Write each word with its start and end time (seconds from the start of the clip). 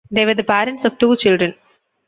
They 0.09 0.25
were 0.25 0.33
the 0.33 0.43
parents 0.43 0.83
of 0.83 0.97
two 0.97 1.15
children. 1.15 1.53